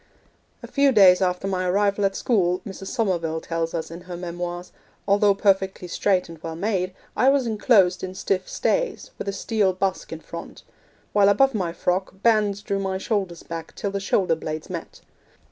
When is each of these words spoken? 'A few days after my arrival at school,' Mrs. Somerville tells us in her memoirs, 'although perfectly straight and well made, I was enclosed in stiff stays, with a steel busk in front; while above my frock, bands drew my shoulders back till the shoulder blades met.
'A 0.63 0.67
few 0.67 0.91
days 0.91 1.21
after 1.21 1.47
my 1.47 1.63
arrival 1.63 2.03
at 2.03 2.15
school,' 2.15 2.59
Mrs. 2.65 2.87
Somerville 2.87 3.39
tells 3.39 3.75
us 3.75 3.91
in 3.91 4.01
her 4.09 4.17
memoirs, 4.17 4.71
'although 5.07 5.35
perfectly 5.35 5.87
straight 5.87 6.27
and 6.27 6.41
well 6.41 6.55
made, 6.55 6.91
I 7.15 7.29
was 7.29 7.45
enclosed 7.45 8.03
in 8.03 8.15
stiff 8.15 8.49
stays, 8.49 9.11
with 9.19 9.27
a 9.27 9.31
steel 9.31 9.73
busk 9.73 10.11
in 10.11 10.19
front; 10.19 10.63
while 11.13 11.29
above 11.29 11.53
my 11.53 11.71
frock, 11.71 12.19
bands 12.23 12.63
drew 12.63 12.79
my 12.79 12.97
shoulders 12.97 13.43
back 13.43 13.75
till 13.75 13.91
the 13.91 13.99
shoulder 13.99 14.33
blades 14.33 14.71
met. 14.71 15.01